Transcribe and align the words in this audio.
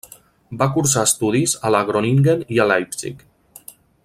Va 0.61 0.67
cursar 0.77 1.03
estudis 1.09 1.53
a 1.69 1.73
la 1.77 1.83
Groningen 1.91 2.43
i 2.57 2.61
a 2.65 2.69
Leipzig. 2.73 3.23